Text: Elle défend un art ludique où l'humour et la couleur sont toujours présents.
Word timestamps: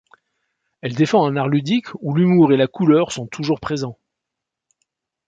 Elle 0.81 0.95
défend 0.95 1.27
un 1.27 1.35
art 1.35 1.47
ludique 1.47 1.85
où 1.99 2.15
l'humour 2.15 2.51
et 2.51 2.57
la 2.57 2.65
couleur 2.65 3.11
sont 3.11 3.27
toujours 3.27 3.59
présents. 3.59 3.99